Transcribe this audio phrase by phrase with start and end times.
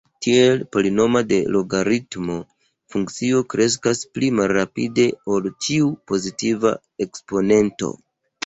[0.25, 2.37] Tiel, polinoma de logaritmo
[2.95, 6.73] funkcio kreskas pli malrapide ol ĉiu pozitiva
[7.07, 7.97] eksponento.